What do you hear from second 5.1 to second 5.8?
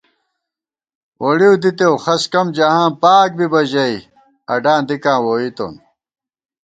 ووئیتون